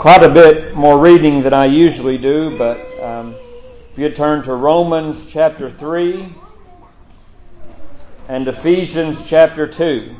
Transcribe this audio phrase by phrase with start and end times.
[0.00, 3.34] quite a bit more reading than I usually do, but um,
[3.92, 6.34] if you turn to Romans chapter 3
[8.26, 10.16] and Ephesians chapter 2.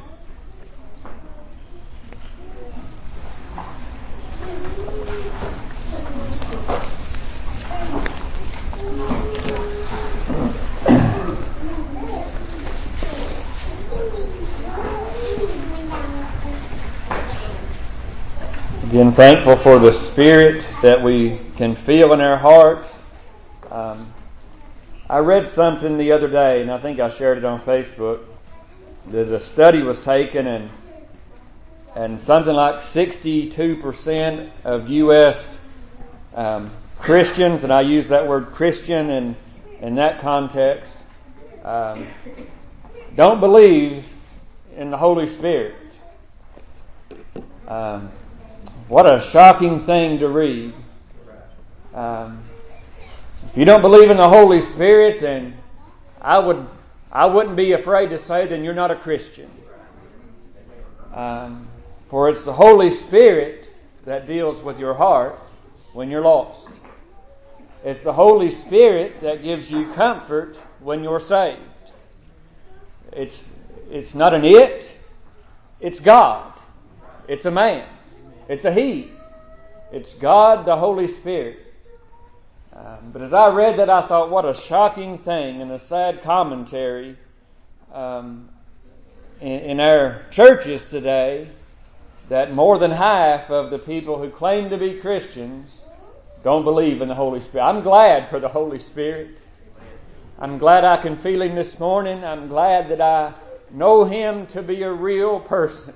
[19.01, 23.03] Again, thankful for the Spirit that we can feel in our hearts.
[23.71, 24.13] Um,
[25.09, 28.21] I read something the other day, and I think I shared it on Facebook,
[29.07, 30.69] that a study was taken, and
[31.95, 35.59] and something like 62% of U.S.
[36.35, 39.37] Um, Christians, and I use that word Christian in,
[39.81, 40.95] in that context,
[41.65, 42.07] um,
[43.17, 44.05] don't believe
[44.77, 45.75] in the Holy Spirit.
[47.67, 48.11] Um,
[48.91, 50.75] what a shocking thing to read.
[51.95, 52.43] Um,
[53.49, 55.57] if you don't believe in the Holy Spirit, then
[56.21, 56.67] I would
[57.13, 59.49] I wouldn't be afraid to say then you're not a Christian.
[61.15, 61.69] Um,
[62.09, 63.71] for it's the Holy Spirit
[64.07, 65.39] that deals with your heart
[65.93, 66.67] when you're lost.
[67.85, 71.61] It's the Holy Spirit that gives you comfort when you're saved.
[73.13, 73.55] It's
[73.89, 74.93] it's not an it,
[75.79, 76.53] it's God.
[77.29, 77.87] It's a man.
[78.51, 79.13] It's a He.
[79.93, 81.61] It's God, the Holy Spirit.
[82.75, 86.21] Um, but as I read that, I thought, what a shocking thing and a sad
[86.25, 87.17] commentary
[87.95, 88.49] um,
[89.41, 91.49] in, in our churches today
[92.29, 95.71] that more than half of the people who claim to be Christians
[96.43, 97.65] don't believe in the Holy Spirit.
[97.65, 99.39] I'm glad for the Holy Spirit.
[100.41, 102.25] I'm glad I can feel Him this morning.
[102.25, 103.33] I'm glad that I
[103.71, 105.95] know Him to be a real person.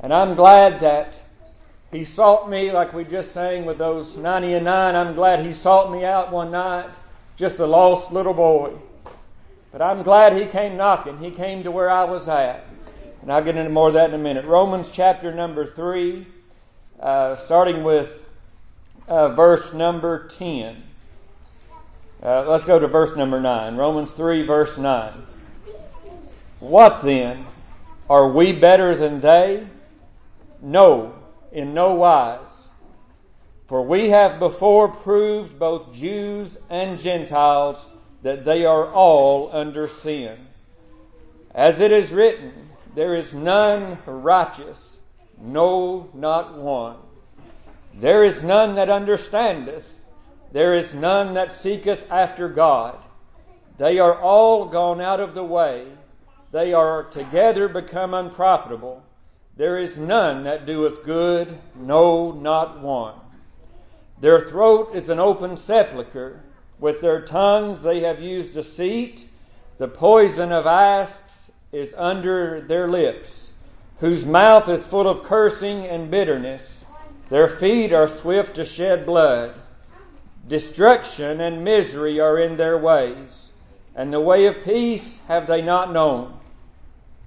[0.00, 1.18] And I'm glad that
[1.96, 4.94] he sought me, like we just sang with those 90 and 9.
[4.94, 6.90] I'm glad He sought me out one night,
[7.38, 8.74] just a lost little boy.
[9.72, 11.16] But I'm glad He came knocking.
[11.18, 12.66] He came to where I was at.
[13.22, 14.44] And I'll get into more of that in a minute.
[14.44, 16.26] Romans chapter number 3,
[17.00, 18.10] uh, starting with
[19.08, 20.82] uh, verse number 10.
[22.22, 23.74] Uh, let's go to verse number 9.
[23.74, 25.14] Romans 3, verse 9.
[26.60, 27.46] What then?
[28.10, 29.66] Are we better than they?
[30.60, 31.15] No,
[31.56, 32.68] in no wise.
[33.66, 37.78] For we have before proved both Jews and Gentiles
[38.22, 40.36] that they are all under sin.
[41.54, 42.52] As it is written,
[42.94, 44.98] there is none righteous,
[45.40, 46.98] no, not one.
[47.94, 49.86] There is none that understandeth,
[50.52, 52.98] there is none that seeketh after God.
[53.78, 55.86] They are all gone out of the way,
[56.52, 59.02] they are together become unprofitable.
[59.56, 63.14] There is none that doeth good, no, not one.
[64.20, 66.42] Their throat is an open sepulchre.
[66.78, 69.28] With their tongues they have used deceit.
[69.78, 73.50] The poison of asps is under their lips,
[74.00, 76.84] whose mouth is full of cursing and bitterness.
[77.28, 79.54] Their feet are swift to shed blood.
[80.48, 83.50] Destruction and misery are in their ways,
[83.94, 86.35] and the way of peace have they not known.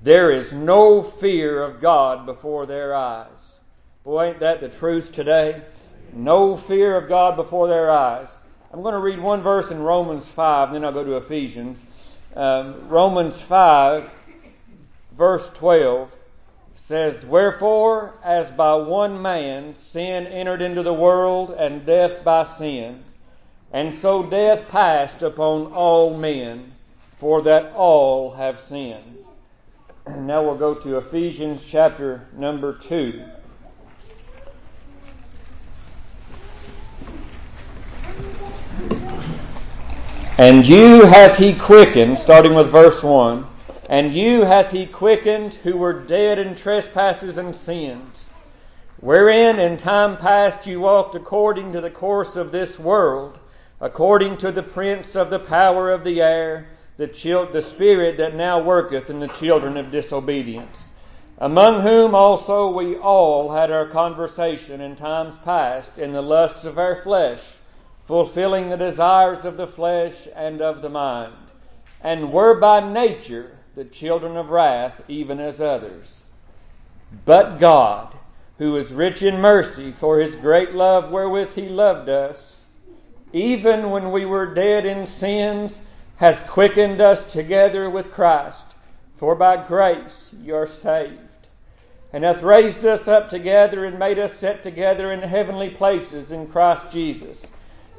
[0.02, 3.28] There is no fear of God before their eyes.
[4.06, 5.62] Boy, ain't that the truth today?
[6.14, 8.28] No fear of God before their eyes.
[8.72, 11.80] I'm going to read one verse in Romans 5, and then I'll go to Ephesians.
[12.34, 14.10] Um, Romans 5,
[15.18, 16.10] verse 12
[16.76, 23.04] says, Wherefore, as by one man sin entered into the world, and death by sin,
[23.74, 26.72] and so death passed upon all men,
[27.18, 29.19] for that all have sinned.
[30.18, 33.24] Now we'll go to Ephesians chapter number 2.
[40.38, 43.46] And you hath he quickened, starting with verse 1.
[43.90, 48.30] And you hath he quickened who were dead in trespasses and sins,
[49.00, 53.38] wherein in time past you walked according to the course of this world,
[53.82, 56.68] according to the prince of the power of the air
[57.00, 60.78] the, chil- the spirit that now worketh in the children of disobedience,
[61.38, 66.78] among whom also we all had our conversation in times past in the lusts of
[66.78, 67.40] our flesh,
[68.06, 71.34] fulfilling the desires of the flesh and of the mind,
[72.02, 76.24] and were by nature the children of wrath, even as others.
[77.24, 78.14] But God,
[78.58, 82.66] who is rich in mercy, for his great love wherewith he loved us,
[83.32, 85.86] even when we were dead in sins,
[86.20, 88.76] hath quickened us together with Christ,
[89.16, 91.18] for by grace you are saved,
[92.12, 96.46] and hath raised us up together and made us sit together in heavenly places in
[96.48, 97.46] Christ Jesus,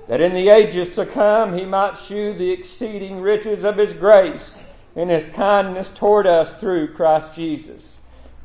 [0.07, 4.63] that in the ages to come he might shew the exceeding riches of his grace
[4.97, 7.97] in his kindness toward us through Christ Jesus.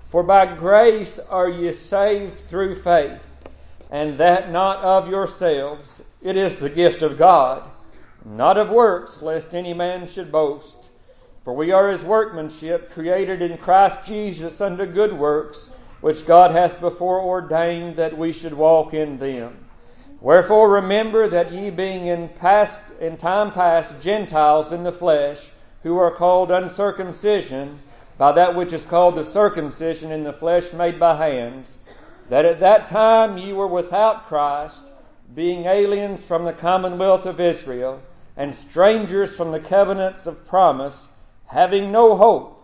[0.09, 3.19] For by grace are ye saved through faith,
[3.91, 7.69] and that not of yourselves, it is the gift of God,
[8.25, 10.89] not of works, lest any man should boast.
[11.43, 16.81] For we are his workmanship, created in Christ Jesus unto good works, which God hath
[16.81, 19.65] before ordained that we should walk in them.
[20.21, 25.51] Wherefore remember that ye being in past in time past Gentiles in the flesh,
[25.83, 27.79] who are called uncircumcision,
[28.17, 31.77] by that which is called the circumcision in the flesh made by hands,
[32.29, 34.81] that at that time ye were without Christ,
[35.35, 38.01] being aliens from the commonwealth of Israel,
[38.37, 41.07] and strangers from the covenants of promise,
[41.47, 42.61] having no hope,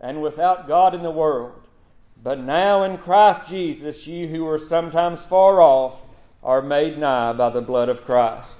[0.00, 1.52] and without God in the world.
[2.22, 6.00] But now in Christ Jesus, ye who were sometimes far off
[6.42, 8.56] are made nigh by the blood of Christ.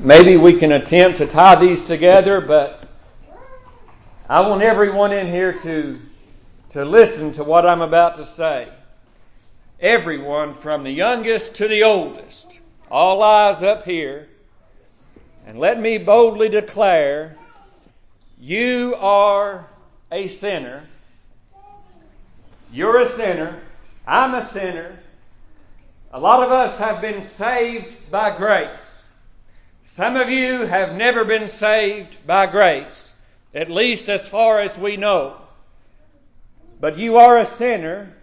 [0.00, 2.88] Maybe we can attempt to tie these together, but
[4.28, 5.98] I want everyone in here to,
[6.70, 8.68] to listen to what I'm about to say.
[9.80, 12.58] Everyone from the youngest to the oldest.
[12.90, 14.28] All eyes up here.
[15.46, 17.36] And let me boldly declare
[18.40, 19.66] you are
[20.10, 20.82] a sinner.
[22.72, 23.60] You're a sinner.
[24.06, 24.98] I'm a sinner.
[26.12, 29.04] A lot of us have been saved by grace.
[29.84, 33.12] Some of you have never been saved by grace,
[33.54, 35.36] at least as far as we know.
[36.80, 38.14] But you are a sinner.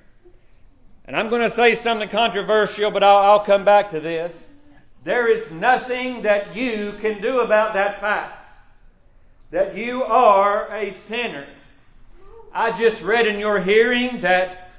[1.08, 4.34] And I'm going to say something controversial, but I'll, I'll come back to this.
[5.04, 8.42] There is nothing that you can do about that fact
[9.52, 11.46] that you are a sinner.
[12.52, 14.72] I just read in your hearing that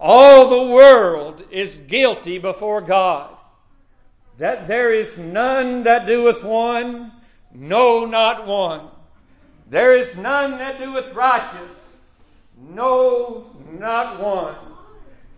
[0.00, 3.36] all the world is guilty before God.
[4.38, 7.12] That there is none that doeth one,
[7.52, 8.88] no, not one.
[9.68, 11.72] There is none that doeth righteous,
[12.70, 13.46] no,
[13.78, 14.73] not one.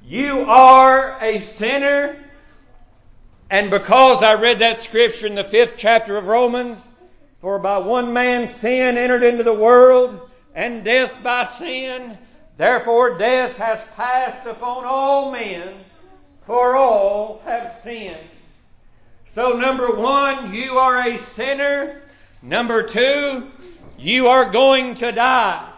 [0.07, 2.17] You are a sinner
[3.51, 6.79] and because I read that scripture in the fifth chapter of Romans,
[7.41, 12.19] for by one man sin entered into the world, and death by sin,
[12.57, 15.75] therefore death has passed upon all men,
[16.45, 18.19] for all have sinned.
[19.35, 22.03] So, number one, you are a sinner.
[22.43, 23.49] Number two,
[23.99, 25.71] you are going to die.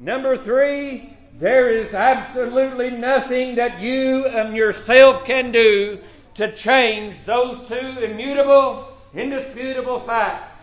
[0.00, 1.11] Number three,
[1.42, 5.98] there is absolutely nothing that you and yourself can do
[6.34, 10.56] to change those two immutable, indisputable facts.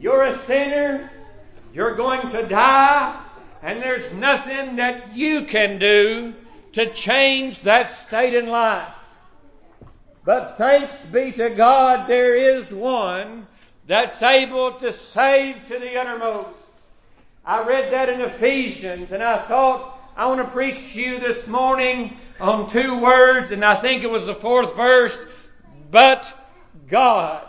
[0.00, 1.10] You're a sinner,
[1.74, 3.22] you're going to die,
[3.62, 6.32] and there's nothing that you can do
[6.72, 8.96] to change that state in life.
[10.24, 13.46] But thanks be to God, there is one
[13.86, 16.59] that's able to save to the uttermost.
[17.50, 21.48] I read that in Ephesians, and I thought I want to preach to you this
[21.48, 25.26] morning on two words, and I think it was the fourth verse,
[25.90, 26.32] but
[26.86, 27.44] God.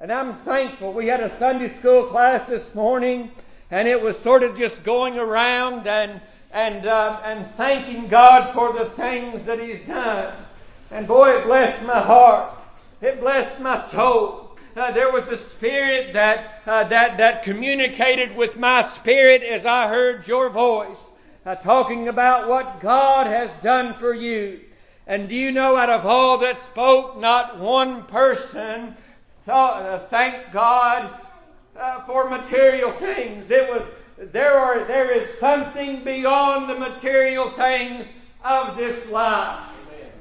[0.00, 0.92] And I'm thankful.
[0.92, 3.32] We had a Sunday school class this morning,
[3.72, 6.20] and it was sort of just going around and
[6.52, 10.32] and um, and thanking God for the things that He's done.
[10.92, 12.54] And boy, it blessed my heart.
[13.00, 14.47] It blessed my soul.
[14.78, 19.88] Uh, there was a spirit that uh, that that communicated with my spirit as I
[19.88, 21.00] heard your voice
[21.44, 24.60] uh, talking about what God has done for you.
[25.08, 28.94] And do you know, out of all that spoke, not one person
[29.44, 31.12] thought, uh, thanked God
[31.76, 33.50] uh, for material things.
[33.50, 33.82] It was
[34.32, 38.04] there are there is something beyond the material things
[38.44, 39.58] of this life.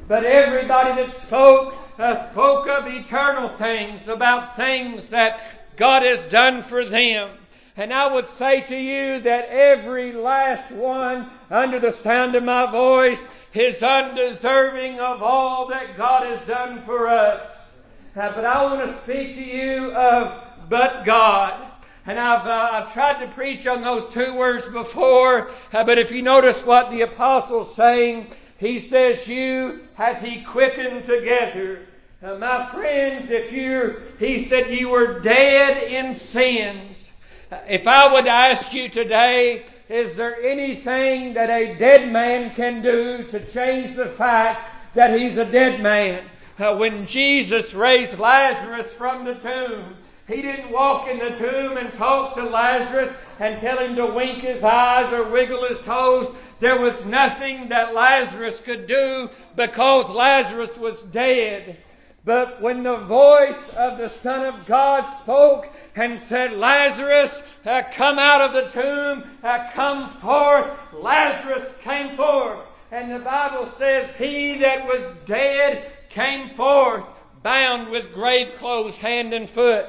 [0.07, 5.41] But everybody that spoke uh, spoke of eternal things, about things that
[5.75, 7.31] God has done for them.
[7.75, 12.69] And I would say to you that every last one under the sound of my
[12.69, 13.19] voice
[13.53, 17.51] is undeserving of all that God has done for us.
[18.15, 21.71] Uh, but I want to speak to you of but God.
[22.07, 26.09] And I've, uh, I've tried to preach on those two words before, uh, but if
[26.09, 31.81] you notice what the apostle's saying, he says, You hath he quickened together.
[32.21, 37.11] Uh, my friends, if you, he said, you were dead in sins.
[37.69, 43.23] If I would ask you today, is there anything that a dead man can do
[43.25, 46.23] to change the fact that he's a dead man?
[46.57, 49.95] Uh, when Jesus raised Lazarus from the tomb,
[50.27, 54.39] he didn't walk in the tomb and talk to Lazarus and tell him to wink
[54.39, 56.35] his eyes or wiggle his toes.
[56.59, 61.77] There was nothing that Lazarus could do because Lazarus was dead.
[62.25, 68.19] But when the voice of the Son of God spoke and said, Lazarus, uh, come
[68.19, 72.59] out of the tomb, uh, come forth, Lazarus came forth.
[72.91, 77.05] And the Bible says, He that was dead came forth,
[77.43, 79.85] bound with grave clothes, hand and foot.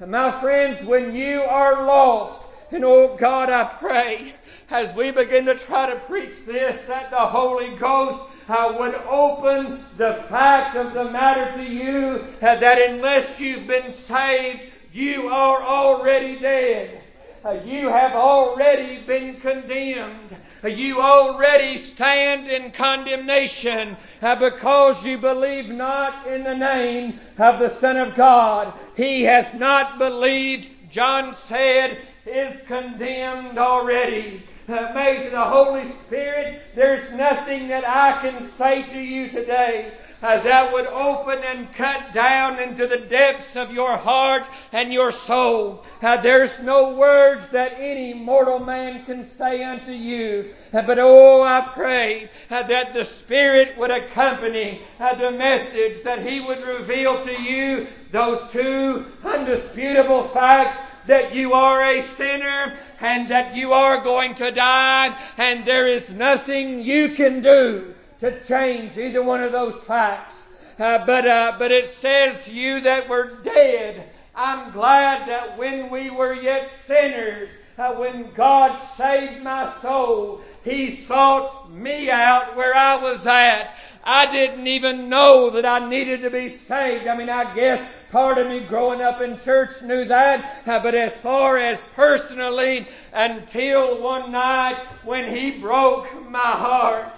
[0.00, 4.34] And my friends, when you are lost, and oh God, I pray,
[4.70, 9.84] as we begin to try to preach this, that the Holy Ghost uh, would open
[9.96, 15.62] the fact of the matter to you uh, that unless you've been saved, you are
[15.62, 17.02] already dead.
[17.44, 20.36] Uh, you have already been condemned.
[20.64, 27.96] You already stand in condemnation because you believe not in the name of the Son
[27.98, 28.72] of God.
[28.96, 34.42] He hath not believed, John said, is condemned already.
[34.66, 40.72] To the Holy Spirit, there's nothing that I can say to you today uh, that
[40.72, 45.84] would open and cut down into the depths of your heart and your soul.
[46.02, 50.52] Uh, there's no words that any mortal man can say unto you.
[50.72, 56.26] Uh, but oh, I pray uh, that the Spirit would accompany uh, the message, that
[56.26, 63.30] He would reveal to you those two undisputable facts that you are a sinner and
[63.30, 68.96] that you are going to die and there is nothing you can do to change
[68.98, 70.34] either one of those facts.
[70.78, 74.10] Uh, but, uh, but it says you that were dead.
[74.34, 77.48] I'm glad that when we were yet sinners,
[77.78, 83.74] uh, when God saved my soul, He sought me out where I was at.
[84.08, 87.08] I didn't even know that I needed to be saved.
[87.08, 90.62] I mean, I guess part of me growing up in church knew that.
[90.64, 97.12] Uh, but as far as personally, until one night when He broke my heart,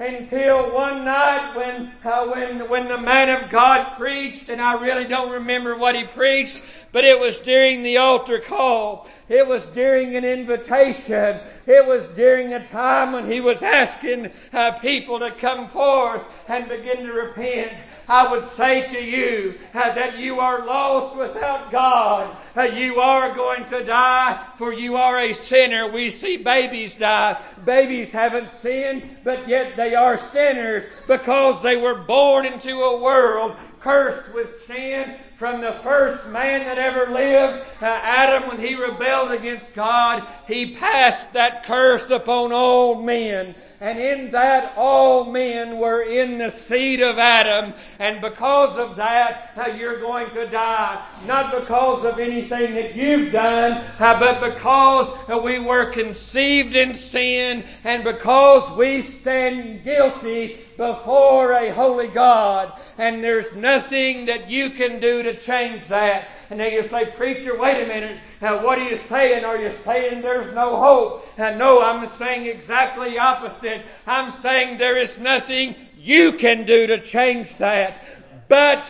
[0.00, 5.04] until one night when, uh, when, when the man of God preached, and I really
[5.04, 9.06] don't remember what he preached, but it was during the altar call.
[9.28, 11.38] It was during an invitation.
[11.64, 16.68] It was during a time when he was asking uh, people to come forth and
[16.68, 17.78] begin to repent.
[18.08, 22.36] I would say to you uh, that you are lost without God.
[22.56, 25.86] Uh, you are going to die, for you are a sinner.
[25.86, 27.40] We see babies die.
[27.64, 33.54] Babies haven't sinned, but yet they are sinners because they were born into a world
[33.78, 39.30] cursed with sin from the first man that ever lived, uh, Adam, when he rebelled
[39.30, 43.54] against God, he passed that curse upon all men.
[43.82, 47.72] And in that, all men were in the seed of Adam.
[47.98, 51.02] And because of that, uh, you're going to die.
[51.26, 56.92] Not because of anything that you've done, uh, but because uh, we were conceived in
[56.92, 62.78] sin and because we stand guilty before a holy God.
[62.98, 66.28] And there's nothing that you can do to change that.
[66.50, 68.18] And then you say, Preacher, wait a minute.
[68.42, 69.44] Now, what are you saying?
[69.44, 71.26] Are you saying there's no hope?
[71.38, 73.82] And no, I'm saying exactly opposite.
[74.04, 78.04] I'm saying there is nothing you can do to change that.
[78.48, 78.84] But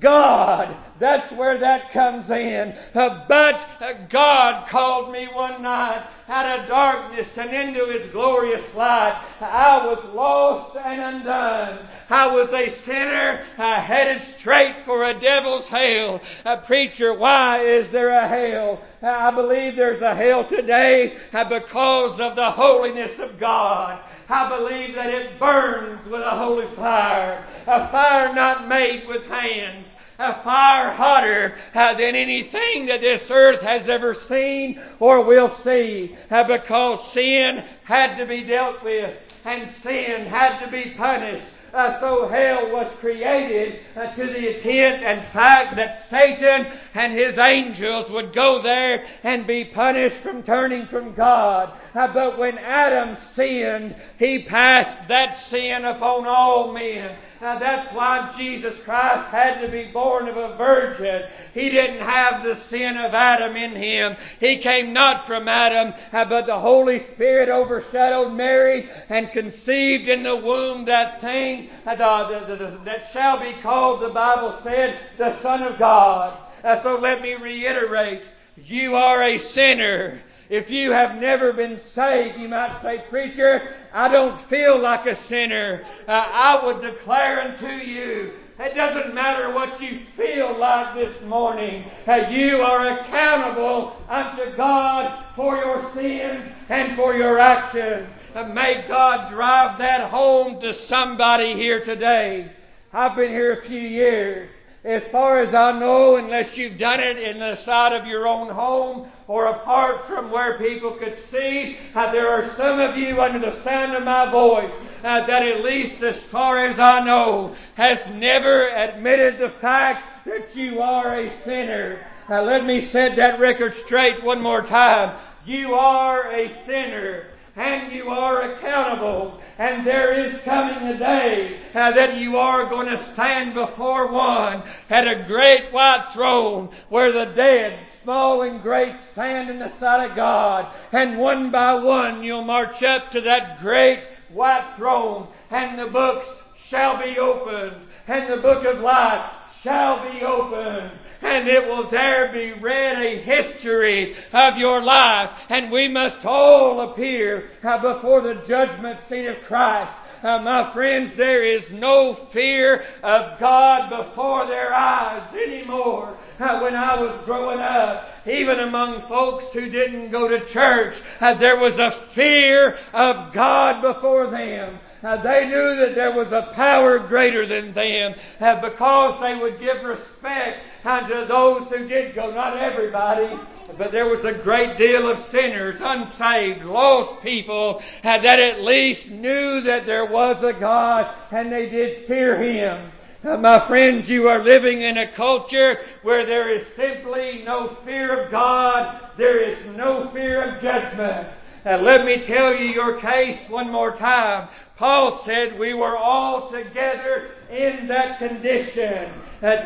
[0.00, 0.74] God.
[1.02, 2.76] That's where that comes in.
[2.94, 8.72] Uh, but uh, God called me one night out of darkness and into His glorious
[8.76, 9.20] light.
[9.40, 11.88] I was lost and undone.
[12.08, 16.20] I was a sinner uh, headed straight for a devil's hell.
[16.44, 18.80] A preacher, why is there a hell?
[19.02, 23.98] I believe there's a hell today uh, because of the holiness of God.
[24.28, 29.91] I believe that it burns with a holy fire, a fire not made with hands
[30.34, 37.12] fire hotter than anything that this earth has ever seen or will see uh, because
[37.12, 41.46] sin had to be dealt with and sin had to be punished.
[41.74, 47.38] Uh, so hell was created uh, to the intent and fact that Satan and his
[47.38, 51.72] angels would go there and be punished from turning from God.
[51.94, 57.16] Uh, but when Adam sinned, he passed that sin upon all men.
[57.42, 61.28] Now that's why Jesus Christ had to be born of a virgin.
[61.52, 64.14] He didn't have the sin of Adam in him.
[64.38, 70.22] He came not from Adam, uh, but the Holy Spirit overshadowed Mary and conceived in
[70.22, 75.80] the womb that thing uh, that shall be called, the Bible said, the Son of
[75.80, 76.38] God.
[76.62, 78.22] Uh, so let me reiterate,
[78.56, 80.22] you are a sinner
[80.52, 85.14] If you have never been saved, you might say, Preacher, I don't feel like a
[85.14, 85.82] sinner.
[86.06, 91.90] Uh, I would declare unto you it doesn't matter what you feel like this morning.
[92.06, 98.12] Uh, you are accountable unto God for your sins and for your actions.
[98.34, 102.52] Uh, may God drive that home to somebody here today.
[102.92, 104.50] I've been here a few years.
[104.84, 108.48] As far as I know, unless you've done it in the side of your own
[108.48, 113.38] home or apart from where people could see, uh, there are some of you under
[113.38, 114.72] the sound of my voice
[115.04, 120.56] uh, that at least as far as I know has never admitted the fact that
[120.56, 122.04] you are a sinner.
[122.28, 125.16] Uh, let me set that record straight one more time.
[125.46, 129.40] You are a sinner and you are accountable.
[129.58, 134.62] And there is coming a day uh, that you are going to stand before one
[134.88, 140.10] at a great white throne where the dead, small and great, stand in the sight
[140.10, 140.74] of God.
[140.92, 146.42] And one by one you'll march up to that great white throne and the books
[146.56, 147.76] shall be opened
[148.08, 149.30] and the book of life
[149.62, 150.90] shall be opened
[151.22, 155.32] and it will there be read a history of your life.
[155.48, 159.94] And we must all appear uh, before the judgment seat of Christ.
[160.22, 166.16] Uh, my friends, there is no fear of God before their eyes anymore.
[166.38, 171.34] Uh, when I was growing up, even among folks who didn't go to church, uh,
[171.34, 174.78] there was a fear of God before them.
[175.02, 179.58] Uh, they knew that there was a power greater than them uh, because they would
[179.58, 182.30] give respect unto those who did go.
[182.30, 183.38] Not everybody,
[183.78, 189.60] but there was a great deal of sinners, unsaved, lost people that at least knew
[189.62, 192.92] that there was a God and they did fear Him.
[193.24, 198.24] Uh, my friends, you are living in a culture where there is simply no fear
[198.24, 199.00] of God.
[199.16, 201.28] There is no fear of judgment.
[201.64, 204.48] Uh, let me tell you your case one more time.
[204.76, 209.08] Paul said we were all together in that condition,
[209.42, 209.56] uh,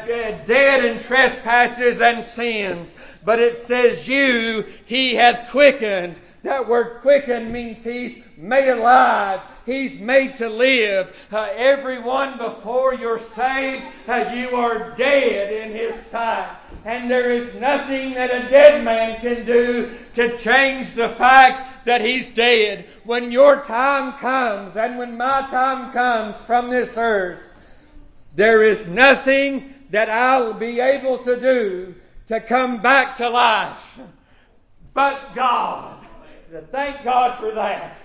[0.45, 2.91] dead in trespasses and sins.
[3.25, 6.21] But it says you, he hath quickened.
[6.47, 9.43] That word quicken means he's made alive.
[9.67, 11.13] He's made to live.
[11.33, 16.57] Uh, everyone before you're saved, uh, you are dead in His sight.
[16.85, 22.01] And there is nothing that a dead man can do to change the fact that
[22.01, 22.87] he's dead.
[23.03, 27.43] When your time comes and when my time comes from this earth,
[28.37, 33.99] there is nothing that I'll be able to do to come back to life.
[34.95, 36.06] But God.
[36.71, 37.99] Thank God for that.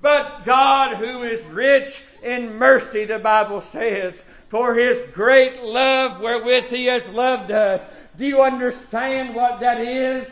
[0.00, 4.14] But God, who is rich in mercy, the Bible says,
[4.48, 7.84] for his great love wherewith he has loved us.
[8.16, 10.28] Do you understand what that is?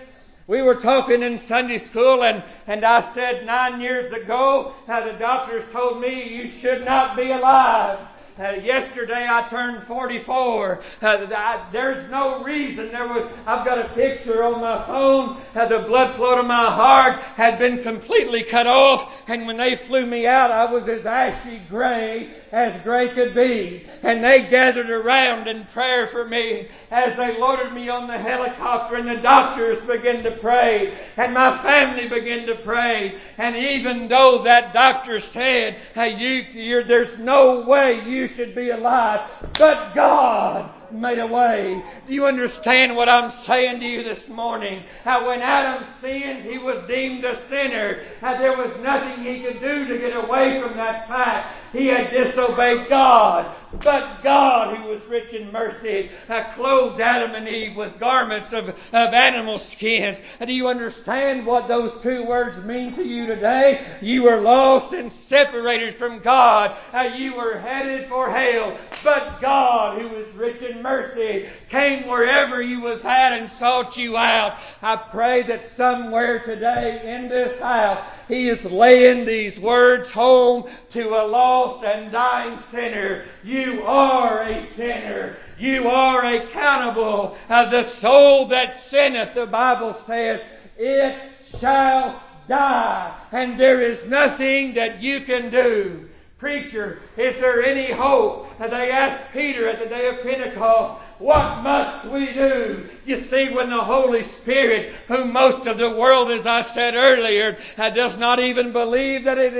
[0.46, 5.12] We were talking in Sunday school and, and I said nine years ago how the
[5.14, 7.98] doctors told me you should not be alive.
[8.38, 10.80] Uh, yesterday I turned 44.
[11.00, 12.92] Uh, I, there's no reason.
[12.92, 13.24] There was.
[13.46, 15.40] I've got a picture on my phone.
[15.54, 19.74] Uh, the blood flow to my heart had been completely cut off, and when they
[19.74, 23.84] flew me out, I was as ashy gray as gray could be.
[24.02, 28.96] And they gathered around in prayer for me as they loaded me on the helicopter,
[28.96, 33.18] and the doctors began to pray, and my family began to pray.
[33.38, 39.20] And even though that doctor said, "Hey, you, there's no way you should be alive.
[39.58, 41.82] But God made a way.
[42.06, 44.84] Do you understand what I'm saying to you this morning?
[45.04, 48.02] How when Adam sinned, he was deemed a sinner.
[48.20, 51.56] How there was nothing he could do to get away from that fact.
[51.76, 53.54] He had disobeyed God.
[53.82, 56.10] But God, who was rich in mercy,
[56.54, 60.18] clothed Adam and Eve with garments of, of animal skins.
[60.44, 63.84] Do you understand what those two words mean to you today?
[64.00, 66.76] You were lost and separated from God.
[67.16, 68.78] You were headed for hell.
[69.04, 74.16] But God, who is rich in mercy, came wherever you was at and sought you
[74.16, 74.56] out.
[74.80, 81.08] I pray that somewhere today in this house, He is laying these words home to
[81.10, 83.24] a lost and dying sinner.
[83.42, 85.36] You are a sinner.
[85.58, 87.36] You are accountable.
[87.48, 90.44] Uh, the soul that sinneth, the Bible says,
[90.76, 91.16] it
[91.58, 93.16] shall die.
[93.32, 96.08] And there is nothing that you can do.
[96.38, 98.48] Preacher, is there any hope?
[98.60, 102.88] And they asked Peter at the day of Pentecost, what must we do?
[103.06, 107.56] You see, when the Holy Spirit, whom most of the world, as I said earlier,
[107.76, 109.54] does not even believe that it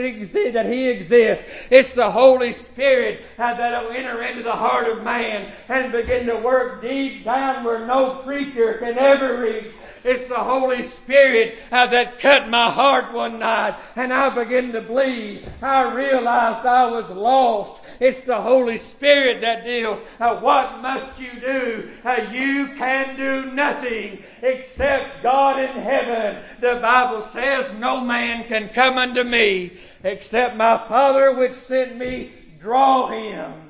[0.52, 5.52] that He exists, it's the Holy Spirit uh, that'll enter into the heart of man
[5.68, 9.72] and begin to work deep down where no preacher can ever reach
[10.06, 14.80] It's the Holy Spirit uh, that cut my heart one night and I began to
[14.80, 15.50] bleed.
[15.60, 17.82] I realized I was lost.
[17.98, 19.98] It's the Holy Spirit that deals.
[20.18, 21.90] What must you do?
[22.04, 26.40] Uh, you can do nothing except God in heaven.
[26.60, 29.72] The Bible says no man can come unto me
[30.04, 33.65] except my Father which sent me draw him.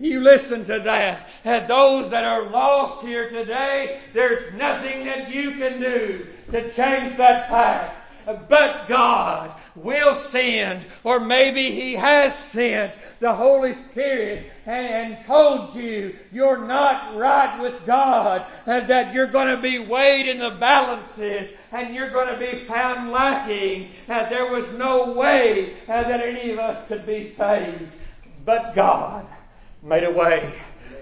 [0.00, 1.28] You listen to that.
[1.44, 7.18] And those that are lost here today, there's nothing that you can do to change
[7.18, 7.98] that fact.
[8.48, 15.74] But God will send, or maybe He has sent the Holy Spirit and, and told
[15.74, 20.50] you you're not right with God, and that you're going to be weighed in the
[20.50, 26.20] balances, and you're going to be found lacking, that there was no way uh, that
[26.20, 27.90] any of us could be saved.
[28.44, 29.26] But God
[29.82, 30.54] made a way.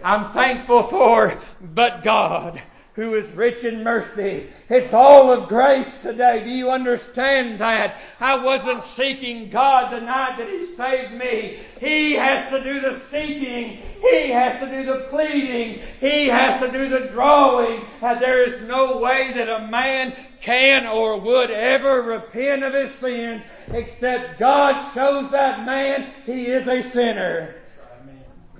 [0.02, 2.62] I'm thankful for but God
[2.98, 4.48] who is rich in mercy.
[4.68, 6.42] It's all of grace today.
[6.42, 8.00] Do you understand that?
[8.18, 11.60] I wasn't seeking God the night that He saved me.
[11.78, 13.78] He has to do the seeking.
[14.00, 15.80] He has to do the pleading.
[16.00, 17.84] He has to do the drawing.
[18.02, 22.92] And there is no way that a man can or would ever repent of his
[22.96, 27.54] sins except God shows that man he is a sinner.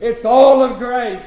[0.01, 1.23] It's all of grace.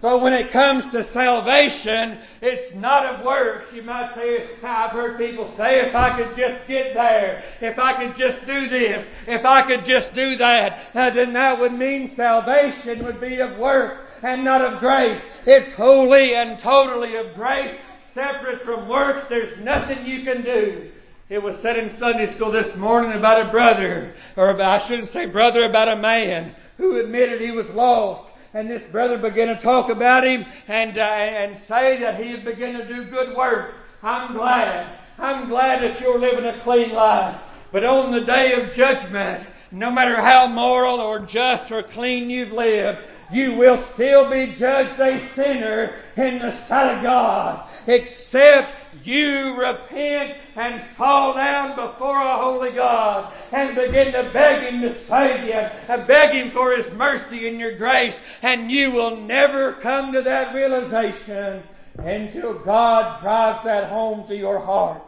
[0.00, 3.72] So when it comes to salvation, it's not of works.
[3.72, 7.94] You might say, I've heard people say, if I could just get there, if I
[7.94, 13.04] could just do this, if I could just do that, then that would mean salvation
[13.04, 15.20] would be of works and not of grace.
[15.46, 17.74] It's wholly and totally of grace,
[18.12, 19.28] separate from works.
[19.28, 20.92] There's nothing you can do.
[21.28, 25.08] It was said in Sunday school this morning about a brother, or about, I shouldn't
[25.08, 29.56] say brother, about a man who admitted he was lost and this brother began to
[29.56, 33.74] talk about him and, uh, and say that he had begun to do good works.
[34.02, 34.98] I'm glad.
[35.18, 37.38] I'm glad that you're living a clean life.
[37.72, 42.52] But on the day of judgment, no matter how moral or just or clean you've
[42.52, 49.54] lived, you will still be judged a sinner in the sight of God, except you
[49.58, 55.44] repent and fall down before a holy God and begin to beg Him to save
[55.44, 60.12] you and beg Him for His mercy and your grace, and you will never come
[60.12, 61.62] to that realization
[61.98, 65.02] until God drives that home to your heart.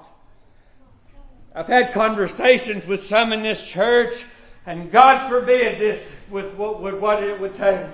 [1.54, 4.24] I've had conversations with some in this church,
[4.66, 6.00] and God forbid this
[6.30, 7.86] with what, with what it would take.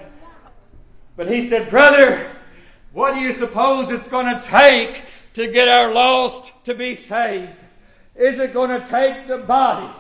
[1.17, 2.31] But he said, Brother,
[2.93, 5.03] what do you suppose it's going to take
[5.37, 7.53] to get our lost to be saved?
[8.14, 9.92] Is it going to take the body?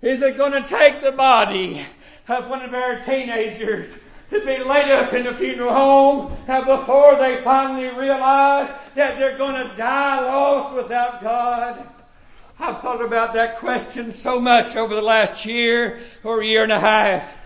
[0.00, 1.84] Is it going to take the body
[2.28, 3.92] of one of our teenagers
[4.30, 9.38] to be laid up in the funeral home uh, before they finally realize that they're
[9.38, 11.84] going to die lost without God?
[12.60, 16.78] I've thought about that question so much over the last year or year and a
[16.78, 17.36] half.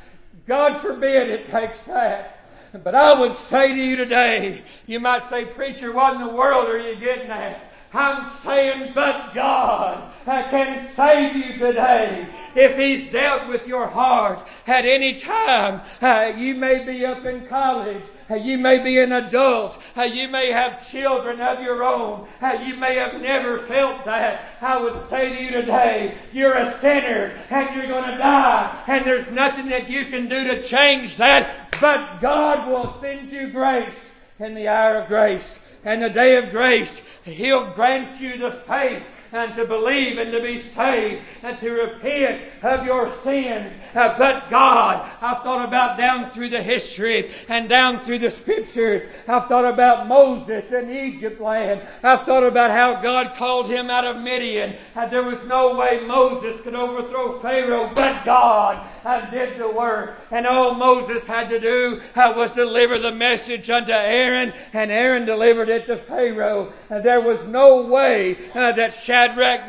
[0.46, 2.39] God forbid it takes that.
[2.72, 6.68] But I would say to you today, you might say, preacher, what in the world
[6.68, 7.60] are you getting at?
[7.92, 12.28] I'm saying, but God can save you today.
[12.54, 17.46] If He's dealt with your heart at any time, uh, you may be up in
[17.46, 22.26] college, uh, you may be an adult, uh, you may have children of your own,
[22.64, 24.56] you may have never felt that.
[24.60, 29.04] I would say to you today, you're a sinner and you're going to die, and
[29.04, 33.94] there's nothing that you can do to change that, but God will send you grace
[34.40, 36.90] in the hour of grace and the day of grace.
[37.24, 42.42] He'll grant you the faith and to believe and to be saved and to repent
[42.62, 43.72] of your sins.
[43.94, 49.02] Uh, but God, I've thought about down through the history and down through the scriptures.
[49.26, 51.82] I've thought about Moses in Egypt land.
[52.02, 54.76] I've thought about how God called him out of Midian.
[54.94, 60.18] And there was no way Moses could overthrow Pharaoh, but God uh, did the work.
[60.30, 65.24] And all Moses had to do uh, was deliver the message unto Aaron, and Aaron
[65.24, 66.72] delivered it to Pharaoh.
[66.88, 69.19] And there was no way uh, that Shadrach,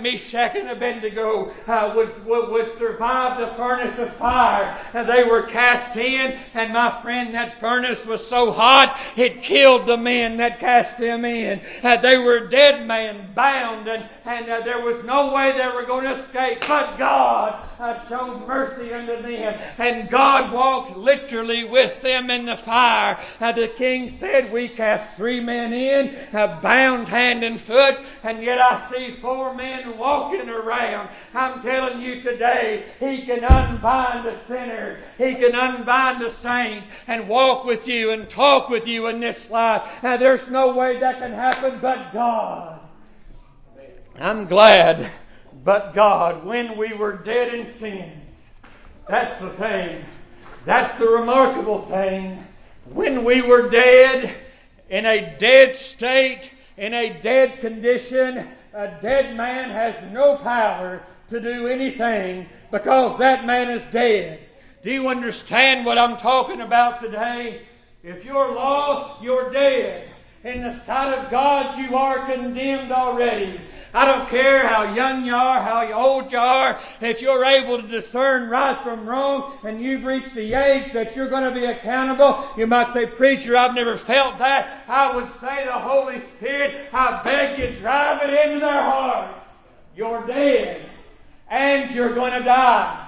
[0.01, 4.77] Meshach, and Abednego uh, would, would, would, survive the furnace of fire.
[4.93, 9.85] And they were cast in, and my friend, that furnace was so hot, it killed
[9.85, 11.61] the men that cast them in.
[11.83, 15.85] Uh, they were dead men, bound, and, and uh, there was no way they were
[15.85, 16.63] going to escape.
[16.67, 19.59] But God uh, showed mercy unto them.
[19.77, 23.19] And God walked literally with them in the fire.
[23.39, 28.59] And the king said, we cast three men in, bound hand and foot, and yet
[28.59, 31.09] I see four men walking around.
[31.33, 34.99] I'm telling you today, he can unbind the sinner.
[35.17, 39.49] He can unbind the saint and walk with you and talk with you in this
[39.49, 39.81] life.
[40.03, 42.79] And there's no way that can happen but God.
[44.19, 45.09] I'm glad,
[45.63, 48.21] but God, when we were dead in sins,
[49.07, 50.03] that's the thing.
[50.65, 52.45] That's the remarkable thing.
[52.85, 54.35] When we were dead,
[54.89, 61.39] in a dead state, in a dead condition, a dead man has no power to
[61.39, 64.39] do anything because that man is dead.
[64.83, 67.63] Do you understand what I'm talking about today?
[68.03, 70.09] If you're lost, you're dead.
[70.43, 73.61] In the sight of God, you are condemned already.
[73.93, 77.87] I don't care how young you are, how old you are, if you're able to
[77.87, 82.45] discern right from wrong and you've reached the age that you're going to be accountable,
[82.55, 84.85] you might say, Preacher, I've never felt that.
[84.87, 89.45] I would say, The Holy Spirit, I beg you, drive it into their hearts.
[89.95, 90.89] You're dead
[91.49, 93.07] and you're going to die.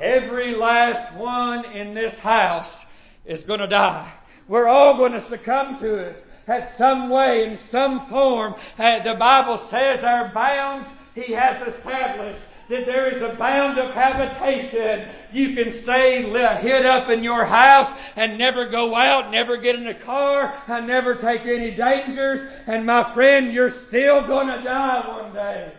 [0.00, 2.86] Every last one in this house
[3.26, 4.10] is going to die.
[4.46, 8.54] We're all going to succumb to it at some way, in some form.
[8.78, 12.40] Uh, the Bible says our bounds He has established.
[12.68, 15.08] That there is a bound of habitation.
[15.32, 16.22] You can stay
[16.60, 20.86] hid up in your house and never go out, never get in a car, and
[20.86, 22.46] never take any dangers.
[22.66, 25.72] And my friend, you're still going to die one day.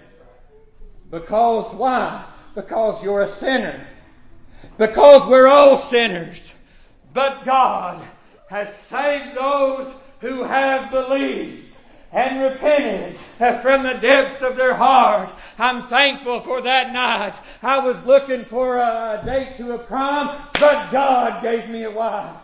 [1.11, 2.25] Because why?
[2.55, 3.85] Because you're a sinner.
[4.79, 6.53] Because we're all sinners.
[7.13, 8.03] But God
[8.49, 11.65] has saved those who have believed
[12.11, 13.17] and repented
[13.61, 15.29] from the depths of their heart.
[15.57, 17.35] I'm thankful for that night.
[17.61, 22.41] I was looking for a date to a prom, but God gave me a wife.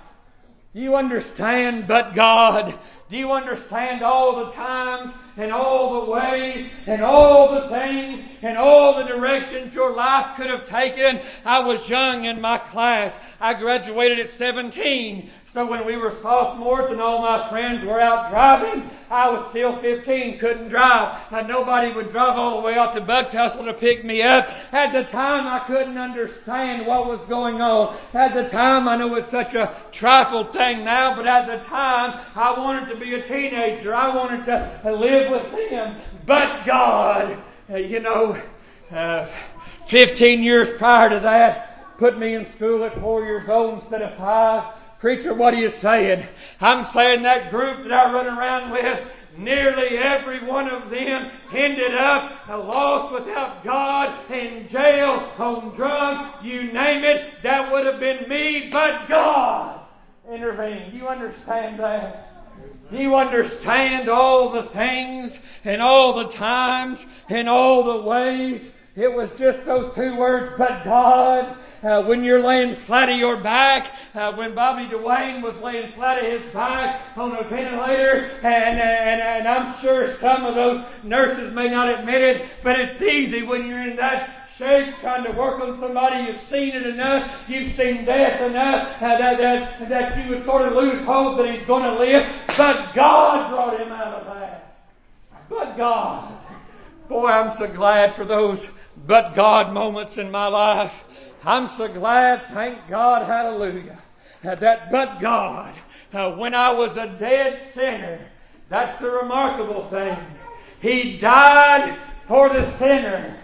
[0.76, 1.88] Do you understand?
[1.88, 2.78] But God.
[3.10, 8.58] Do you understand all the times and all the ways and all the things and
[8.58, 11.22] all the directions your life could have taken?
[11.46, 13.14] I was young in my class.
[13.40, 15.30] I graduated at 17.
[15.56, 19.74] So when we were sophomores and all my friends were out driving, I was still
[19.78, 21.18] 15, couldn't drive.
[21.32, 24.50] And nobody would drive all the way out to Bugtussle to pick me up.
[24.74, 27.96] At the time, I couldn't understand what was going on.
[28.14, 32.20] At the time, I know it's such a trifle thing now, but at the time,
[32.36, 33.96] I wanted to be a teenager.
[33.96, 35.96] I wanted to live with them.
[36.26, 38.38] But God, uh, you know,
[38.92, 39.26] uh,
[39.88, 44.14] 15 years prior to that, put me in school at four years old instead of
[44.16, 44.66] five.
[45.06, 46.28] Preacher, what are you saying?
[46.60, 49.06] I'm saying that group that I run around with,
[49.38, 56.74] nearly every one of them ended up lost without God, in jail, on drugs, you
[56.74, 57.44] name it.
[57.44, 59.80] That would have been me, but God
[60.28, 60.92] intervened.
[60.92, 62.50] You understand that?
[62.92, 66.98] You understand all the things and all the times
[67.30, 68.72] and all the ways?
[68.96, 73.38] It was just those two words, but God uh, when you're laying flat of your
[73.38, 78.80] back, uh, when Bobby Dwayne was laying flat of his back on a ventilator, and,
[78.80, 83.44] and, and I'm sure some of those nurses may not admit it, but it's easy
[83.44, 86.24] when you're in that shape, trying to work on somebody.
[86.24, 87.32] You've seen it enough.
[87.48, 91.54] You've seen death enough uh, that, that, that you would sort of lose hope that
[91.54, 92.28] he's going to live.
[92.58, 94.78] But God brought him out of that.
[95.50, 96.36] But God.
[97.10, 101.04] Boy, I'm so glad for those but God moments in my life.
[101.44, 104.00] I'm so glad, thank God, hallelujah,
[104.42, 105.76] that but God,
[106.14, 108.20] uh, when I was a dead sinner,
[108.70, 110.18] that's the remarkable thing.
[110.82, 113.38] He died for the sinner,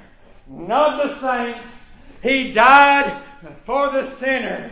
[0.47, 1.63] not the saint.
[2.23, 3.21] He died
[3.65, 4.71] for the sinner.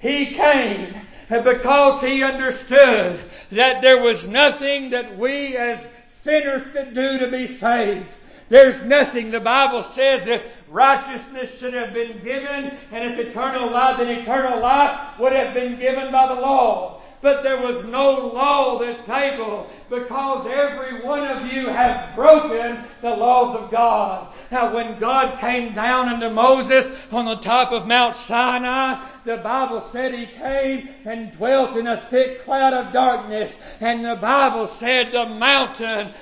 [0.00, 0.94] He came
[1.28, 3.20] because he understood
[3.52, 8.06] that there was nothing that we as sinners could do to be saved.
[8.48, 13.98] There's nothing, the Bible says, if righteousness should have been given, and if eternal life,
[13.98, 17.00] then eternal life would have been given by the law.
[17.22, 23.16] But there was no law that's able because every one of you have broken the
[23.16, 24.30] laws of God.
[24.50, 29.80] Now, when God came down unto Moses on the top of Mount Sinai, the Bible
[29.80, 33.56] said he came and dwelt in a thick cloud of darkness.
[33.80, 36.12] And the Bible said the mountain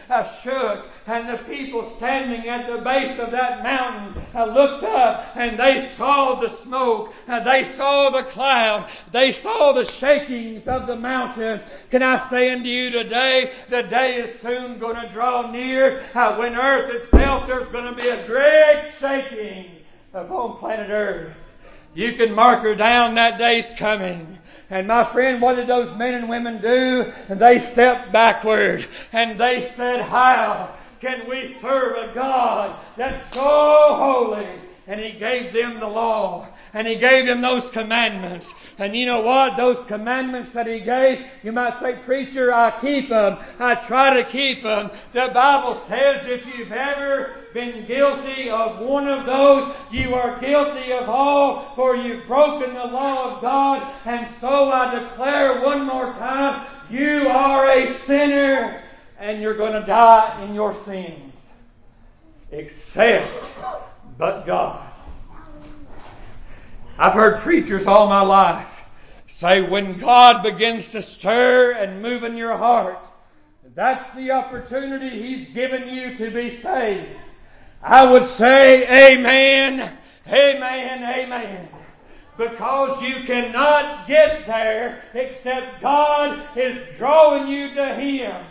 [0.45, 5.59] shook and the people standing at the base of that mountain uh, looked up and
[5.59, 10.97] they saw the smoke, uh, they saw the cloud, they saw the shakings of the
[10.97, 11.63] mountains.
[11.91, 16.37] Can I say unto you today, the day is soon going to draw near uh,
[16.37, 19.71] when earth itself, there's going to be a great shaking
[20.15, 21.35] upon planet earth.
[21.95, 23.15] You can mark her down.
[23.15, 24.39] That day's coming.
[24.71, 27.13] And my friend, what did those men and women do?
[27.29, 33.41] And they stepped backward and they said, How can we serve a God that's so
[33.43, 34.47] holy?
[34.87, 38.49] And He gave them the law and He gave them those commandments.
[38.79, 39.57] And you know what?
[39.57, 43.39] Those commandments that He gave, you might say, Preacher, I keep them.
[43.59, 44.93] I try to keep them.
[45.13, 50.93] The Bible says if you've ever been guilty of one of those, you are guilty
[50.93, 53.93] of all, for you've broken the law of God.
[54.05, 58.83] And so I declare one more time, you are a sinner
[59.23, 61.33] and you're going to die in your sins.
[62.51, 63.33] Except
[64.19, 64.85] but God.
[66.99, 68.83] I've heard preachers all my life
[69.29, 72.99] say when God begins to stir and move in your heart,
[73.77, 77.17] that's the opportunity He's given you to be saved.
[77.81, 81.69] I would say amen, amen, amen.
[82.37, 88.45] Because you cannot get there except God is drawing you to Him.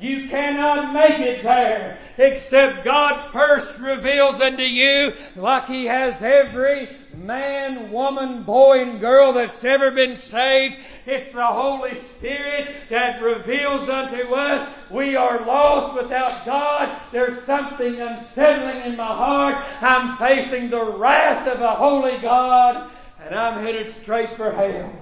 [0.00, 6.88] You cannot make it there except God first reveals unto you, like He has every
[7.16, 10.76] man, woman, boy, and girl that's ever been saved.
[11.06, 17.00] It's the Holy Spirit that reveals unto us we are lost without God.
[17.12, 19.64] There's something unsettling in my heart.
[19.80, 22.90] I'm facing the wrath of a holy God,
[23.24, 24.92] and I'm headed straight for hell.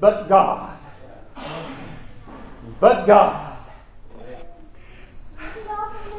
[0.00, 0.78] But God.
[2.78, 3.51] But God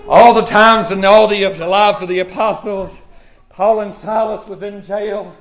[0.08, 3.00] all the times in all the lives of the apostles,
[3.50, 5.36] Paul and Silas was in jail.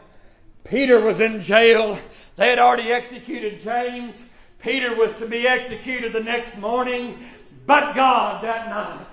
[0.65, 1.99] Peter was in jail.
[2.37, 4.23] They had already executed James.
[4.61, 7.19] Peter was to be executed the next morning.
[7.67, 9.07] But God that night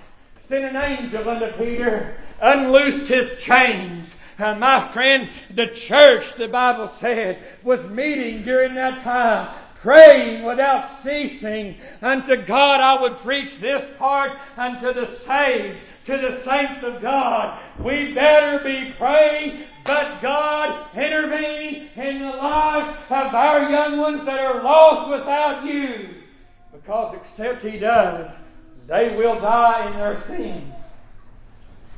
[0.47, 4.15] sent an angel unto Peter, unloosed his chains.
[4.38, 11.01] And my friend, the church, the Bible said, was meeting during that time praying without
[11.03, 11.75] ceasing.
[12.01, 17.59] Unto God I would preach this part unto the saved, to the saints of God.
[17.79, 24.39] We better be praying, but God intervene in the lives of our young ones that
[24.39, 26.09] are lost without you.
[26.71, 28.29] Because except He does,
[28.87, 30.73] they will die in their sins.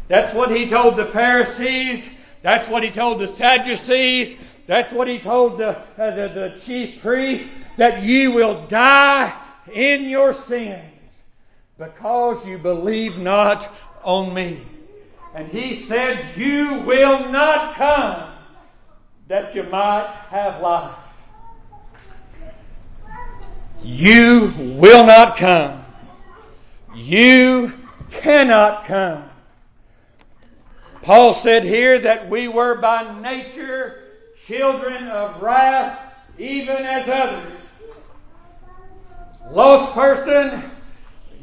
[0.07, 2.07] That's what He told the Pharisees.
[2.41, 4.35] That's what He told the Sadducees.
[4.67, 9.33] That's what He told the, uh, the, the chief priests that you will die
[9.71, 10.83] in your sins
[11.77, 13.67] because you believe not
[14.03, 14.61] on me.
[15.33, 18.31] And he said, You will not come
[19.27, 20.95] that you might have life.
[23.83, 25.83] You will not come.
[26.93, 27.73] You
[28.11, 29.23] cannot come.
[31.01, 34.03] Paul said here that we were by nature
[34.45, 37.57] children of wrath, even as others.
[39.51, 40.63] Lost person,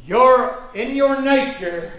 [0.05, 1.93] you're in your nature,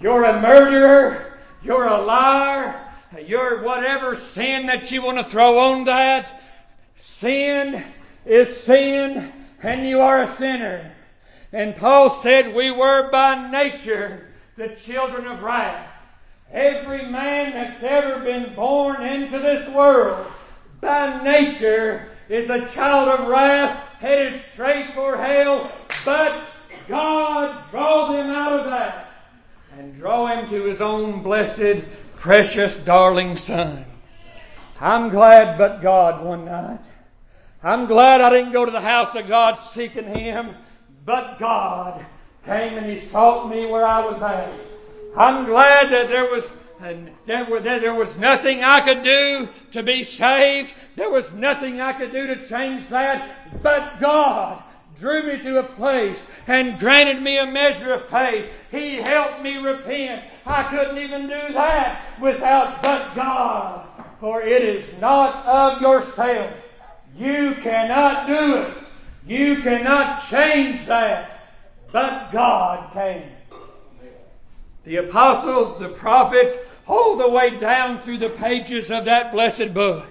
[0.00, 2.80] you're a murderer, you're a liar,
[3.26, 6.42] you're whatever sin that you want to throw on that.
[6.96, 7.84] Sin
[8.24, 10.92] is sin, and you are a sinner.
[11.52, 15.88] And Paul said we were by nature the children of wrath.
[16.50, 20.26] Every man that's ever been born into this world
[20.82, 25.70] by nature is a child of wrath headed straight for hell,
[26.04, 26.38] but
[26.88, 29.08] God draw them out of that
[29.78, 31.84] and draw him to his own blessed,
[32.16, 33.84] precious, darling Son.
[34.80, 36.80] I'm glad but God one night.
[37.62, 40.56] I'm glad I didn't go to the house of God seeking him,
[41.06, 42.04] but God
[42.44, 44.52] came and he sought me where I was at.
[45.16, 46.44] I'm glad that there was
[46.82, 50.74] and there, were, there was nothing I could do to be saved.
[50.96, 53.62] There was nothing I could do to change that.
[53.62, 54.62] But God
[54.98, 58.50] drew me to a place and granted me a measure of faith.
[58.70, 60.24] He helped me repent.
[60.44, 63.86] I couldn't even do that without but God.
[64.18, 66.52] For it is not of yourself.
[67.16, 68.74] You cannot do it.
[69.26, 71.48] You cannot change that.
[71.92, 73.30] But God can.
[74.84, 80.06] The apostles, the prophets, all the way down through the pages of that blessed book,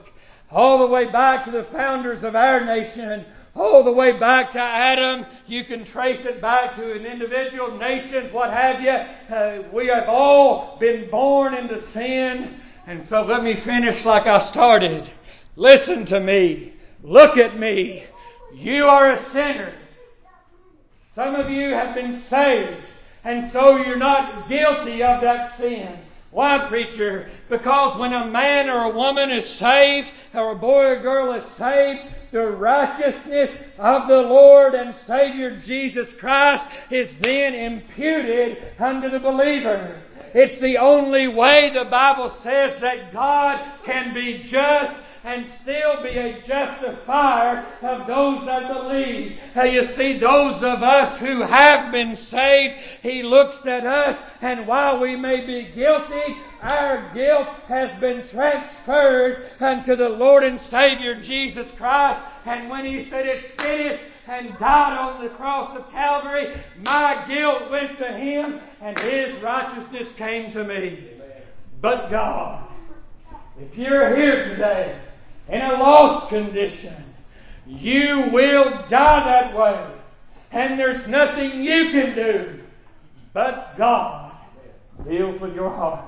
[0.49, 4.51] all the way back to the founders of our nation, and all the way back
[4.51, 5.25] to Adam.
[5.47, 9.35] You can trace it back to an individual, nation, what have you.
[9.35, 12.59] Uh, we have all been born into sin.
[12.87, 15.09] And so let me finish like I started.
[15.55, 16.73] Listen to me.
[17.03, 18.03] Look at me.
[18.53, 19.73] You are a sinner.
[21.15, 22.77] Some of you have been saved,
[23.23, 25.97] and so you're not guilty of that sin.
[26.31, 27.29] Why, preacher?
[27.49, 31.43] Because when a man or a woman is saved, or a boy or girl is
[31.43, 39.19] saved, the righteousness of the Lord and Savior Jesus Christ is then imputed unto the
[39.19, 39.99] believer.
[40.33, 46.09] It's the only way the Bible says that God can be just and still be
[46.09, 49.39] a justifier of those that believe.
[49.55, 54.65] Now you see, those of us who have been saved, He looks at us, and
[54.65, 61.15] while we may be guilty, our guilt has been transferred unto the Lord and Savior
[61.15, 62.19] Jesus Christ.
[62.45, 66.55] And when He said it's finished, and died on the cross of Calvary,
[66.85, 71.03] my guilt went to him and his righteousness came to me.
[71.81, 72.63] But God,
[73.59, 74.99] if you're here today
[75.51, 76.95] in a lost condition,
[77.67, 79.85] you will die that way.
[80.51, 82.59] And there's nothing you can do.
[83.33, 84.31] But God
[85.07, 86.05] deals with your heart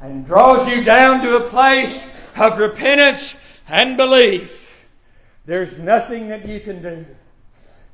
[0.00, 3.36] and draws you down to a place of repentance
[3.68, 4.84] and belief.
[5.44, 7.06] There's nothing that you can do.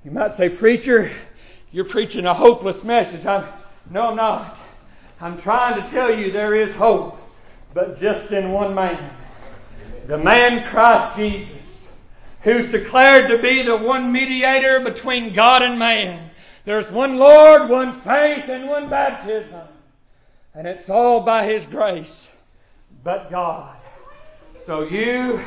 [0.04, 1.12] You might say, Preacher,
[1.70, 3.24] you're preaching a hopeless message.
[3.24, 3.46] I'm,
[3.90, 4.58] no, I'm not.
[5.20, 7.18] I'm trying to tell you there is hope,
[7.72, 9.10] but just in one man
[10.06, 11.92] the man Christ Jesus,
[12.42, 16.30] who's declared to be the one mediator between God and man.
[16.64, 19.62] There's one Lord, one faith, and one baptism.
[20.54, 22.28] And it's all by His grace,
[23.02, 23.76] but God.
[24.64, 25.40] So you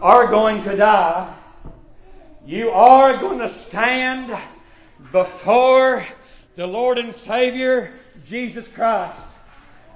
[0.00, 1.34] are going to die.
[2.44, 4.36] You are going to stand
[5.10, 6.04] before
[6.54, 7.92] the Lord and Savior,
[8.24, 9.18] Jesus Christ.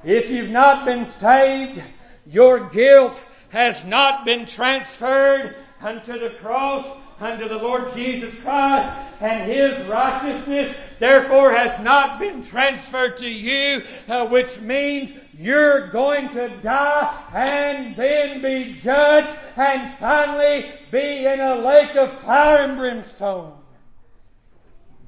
[0.04, 1.82] If you've not been saved,
[2.26, 3.20] your guilt
[3.50, 6.86] has not been transferred unto the cross,
[7.20, 8.88] unto the Lord Jesus Christ,
[9.20, 16.28] and His righteousness therefore has not been transferred to you, uh, which means you're going
[16.30, 22.78] to die and then be judged and finally be in a lake of fire and
[22.78, 23.52] brimstone.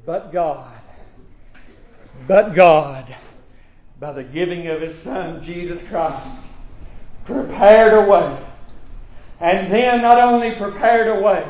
[0.05, 0.81] But God,
[2.27, 3.15] but God,
[4.01, 6.27] by the giving of His Son, Jesus Christ,
[7.25, 8.39] prepared a way.
[9.41, 11.47] And then not only prepared a way,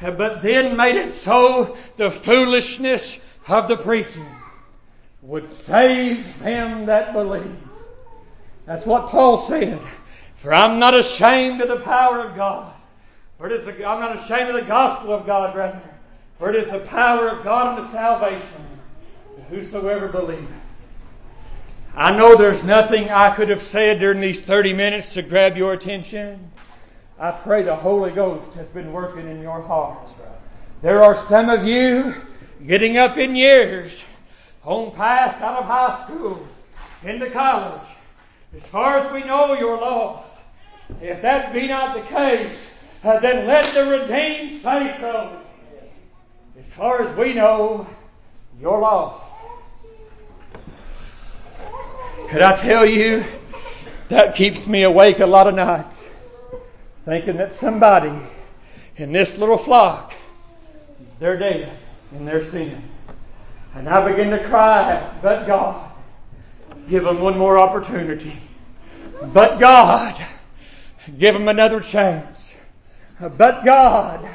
[0.00, 4.26] but then made it so the foolishness of the preaching
[5.22, 7.56] would save them that believe.
[8.66, 9.80] That's what Paul said.
[10.36, 12.72] For I'm not ashamed of the power of God.
[13.38, 15.80] For it is the, I'm not ashamed of the gospel of God, rather.
[16.38, 18.66] For it is the power of God unto salvation
[19.36, 20.48] to whosoever believeth.
[21.98, 25.72] I know there's nothing I could have said during these 30 minutes to grab your
[25.72, 26.52] attention.
[27.18, 30.08] I pray the Holy Ghost has been working in your heart.
[30.80, 32.14] There are some of you
[32.64, 34.04] getting up in years,
[34.60, 36.46] home past out of high school,
[37.02, 37.88] into college.
[38.54, 40.30] As far as we know, you're lost.
[41.02, 45.40] If that be not the case, uh, then let the redeemed say so.
[46.60, 47.88] As far as we know,
[48.60, 49.27] you're lost.
[52.30, 53.24] Could I tell you,
[54.08, 56.10] that keeps me awake a lot of nights,
[57.04, 58.12] thinking that somebody
[58.96, 60.12] in this little flock,
[61.18, 61.70] they're dead
[62.12, 62.82] in their sin.
[63.74, 65.90] And I begin to cry but God,
[66.88, 68.36] give them one more opportunity.
[69.32, 70.14] But God,
[71.18, 72.54] give them another chance.
[73.20, 74.28] But God,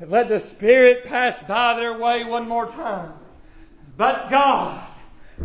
[0.00, 3.12] let the Spirit pass by their way one more time.
[3.96, 4.84] But God,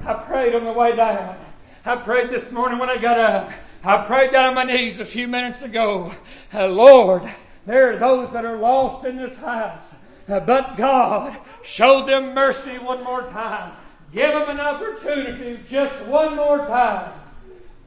[0.06, 1.38] I prayed on the way down.
[1.84, 3.52] I prayed this morning when I got up.
[3.84, 6.14] I prayed down on my knees a few minutes ago.
[6.54, 7.24] Uh, Lord,
[7.66, 9.82] there are those that are lost in this house.
[10.30, 13.74] Uh, but God, show them mercy one more time.
[14.14, 17.14] Give them an opportunity just one more time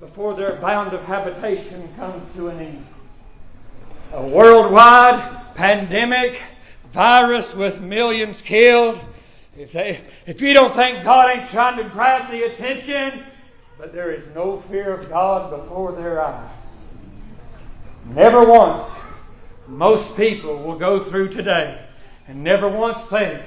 [0.01, 2.86] before their bound of habitation comes to an end.
[4.12, 6.40] A worldwide pandemic,
[6.92, 8.99] virus with millions killed.
[9.57, 13.24] If, they, if you don't think God ain't trying to grab the attention,
[13.85, 16.51] but there is no fear of God before their eyes.
[18.07, 18.91] Never once,
[19.68, 21.85] most people will go through today
[22.26, 23.43] and never once think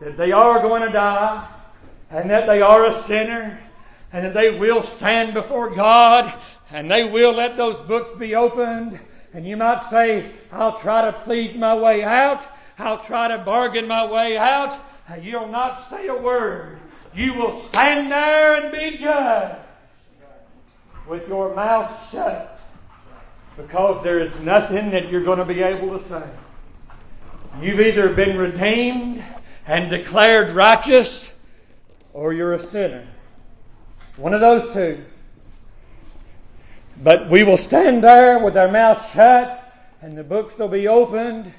[0.00, 1.46] that they are going to die
[2.10, 3.60] and that they are a sinner
[4.14, 6.32] and that they will stand before God
[6.70, 8.98] and they will let those books be opened.
[9.34, 12.48] And you might say, I'll try to plead my way out.
[12.78, 14.80] I'll try to bargain my way out.
[15.06, 16.78] And You'll not say a word
[17.16, 19.65] you will stand there and be judged
[21.08, 22.60] with your mouth shut
[23.56, 26.22] because there is nothing that you're going to be able to say.
[27.60, 29.24] You've either been redeemed
[29.66, 31.32] and declared righteous
[32.12, 33.06] or you're a sinner.
[34.16, 35.04] One of those two.
[37.02, 39.62] But we will stand there with our mouths shut,
[40.00, 41.52] and the books will be opened,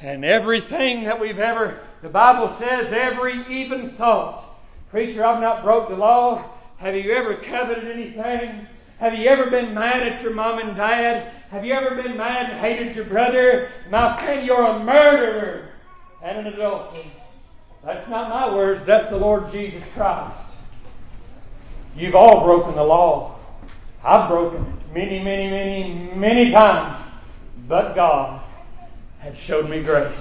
[0.00, 4.44] and everything that we've ever, the Bible says, every even thought.
[4.90, 6.44] Preacher, I've not broke the law.
[6.76, 8.66] Have you ever coveted anything?
[9.02, 11.32] Have you ever been mad at your mom and dad?
[11.50, 13.68] Have you ever been mad and hated your brother?
[13.90, 15.70] My friend, you're a murderer
[16.22, 17.02] and an adulterer.
[17.84, 20.38] That's not my words, that's the Lord Jesus Christ.
[21.96, 23.40] You've all broken the law.
[24.04, 26.96] I've broken it many, many, many, many times.
[27.66, 28.40] But God
[29.18, 30.16] had showed me grace.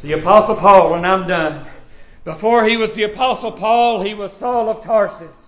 [0.00, 1.66] The Apostle Paul, when I'm done,
[2.24, 5.47] before he was the Apostle Paul, he was Saul of Tarsus.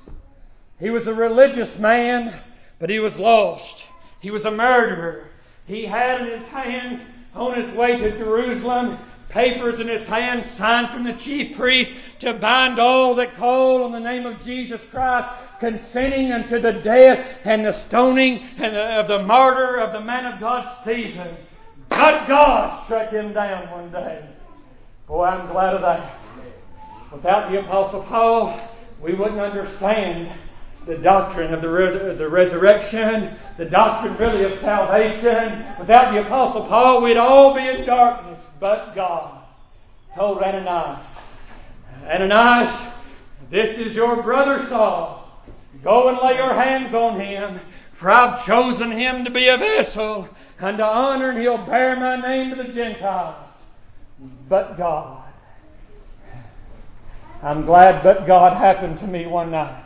[0.81, 2.33] He was a religious man,
[2.79, 3.85] but he was lost.
[4.19, 5.27] He was a murderer.
[5.67, 7.01] He had in his hands,
[7.35, 12.33] on his way to Jerusalem, papers in his hands signed from the chief priest to
[12.33, 15.29] bind all that call on the name of Jesus Christ,
[15.61, 20.27] consenting unto the death and the stoning and the, of the martyr of the man
[20.27, 21.37] of God Stephen.
[21.91, 24.25] But God struck him down one day.
[25.07, 26.19] Boy, I'm glad of that.
[27.13, 28.59] Without the Apostle Paul,
[29.03, 30.31] we wouldn't understand
[30.91, 35.65] the doctrine of the, the resurrection, the doctrine really of salvation.
[35.79, 39.39] Without the Apostle Paul, we'd all be in darkness but God
[40.17, 40.99] told Ananias,
[42.05, 42.93] Ananias,
[43.51, 45.17] this is your brother Saul.
[45.85, 47.61] Go and lay your hands on him,
[47.93, 50.29] for I've chosen him to be a vessel
[50.61, 53.49] unto honor, and he'll bear my name to the Gentiles.
[54.49, 55.23] But God.
[57.43, 59.85] I'm glad but God happened to me one night.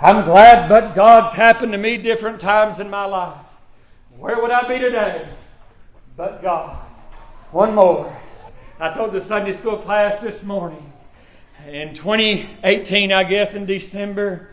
[0.00, 3.36] I'm glad but God's happened to me different times in my life.
[4.16, 5.28] Where would I be today?
[6.16, 6.76] But God.
[7.50, 8.16] One more.
[8.78, 10.92] I told the Sunday school class this morning.
[11.66, 14.50] In 2018, I guess, in December,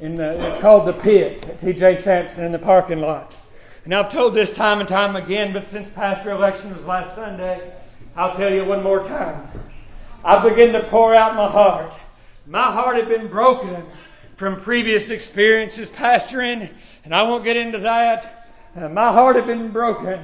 [0.00, 1.96] in the, it's called the Pit at T.J.
[1.96, 3.34] Samson in the parking lot.
[3.84, 7.72] And I've told this time and time again, but since pastor election was last Sunday,
[8.14, 9.48] I'll tell you one more time.
[10.24, 11.92] I began to pour out my heart.
[12.46, 13.84] My heart had been broken
[14.40, 16.70] from previous experiences pastoring,
[17.04, 18.48] and I won't get into that.
[18.74, 20.18] Uh, my heart had been broken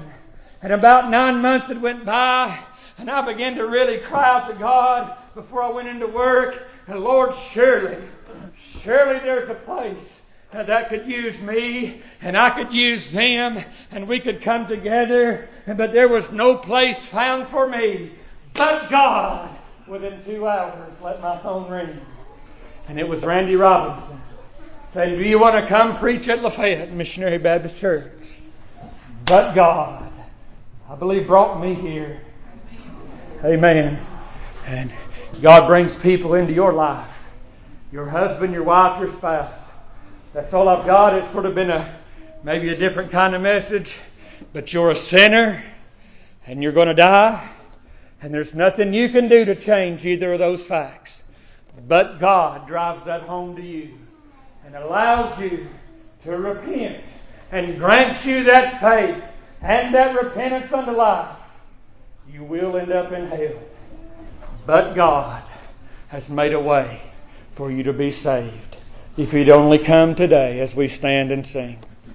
[0.62, 2.58] and about nine months had went by,
[2.96, 6.66] and I began to really cry out to God before I went into work.
[6.86, 7.98] And Lord, surely,
[8.82, 9.98] surely there's a place
[10.50, 15.46] that could use me and I could use them and we could come together.
[15.66, 18.12] But there was no place found for me.
[18.54, 19.54] But God,
[19.86, 22.00] within two hours, let my phone ring.
[22.88, 24.20] And it was Randy Robinson
[24.94, 28.12] saying, Do you want to come preach at Lafayette Missionary Baptist Church?
[29.24, 30.10] But God.
[30.88, 32.20] I believe brought me here.
[33.44, 33.98] Amen.
[34.66, 34.92] And
[35.42, 37.12] God brings people into your life
[37.92, 39.56] your husband, your wife, your spouse.
[40.32, 41.14] That's all I've got.
[41.14, 41.98] It's sort of been a
[42.42, 43.96] maybe a different kind of message,
[44.52, 45.62] but you're a sinner
[46.46, 47.48] and you're going to die,
[48.22, 51.15] and there's nothing you can do to change either of those facts.
[51.86, 53.94] But God drives that home to you
[54.64, 55.68] and allows you
[56.24, 57.04] to repent
[57.52, 59.22] and grants you that faith
[59.62, 61.36] and that repentance unto life,
[62.30, 63.58] you will end up in hell.
[64.66, 65.42] But God
[66.08, 67.00] has made a way
[67.54, 68.76] for you to be saved
[69.16, 71.78] if you'd only come today as we stand and sing.